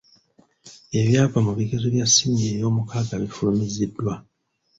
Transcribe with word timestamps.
Ebyava 0.99 1.37
mu 1.45 1.51
bigezo 1.57 1.87
bya 1.95 2.05
siniya 2.13 2.49
eyomukaaga 2.55 3.15
bifulumiziddwa. 3.21 4.13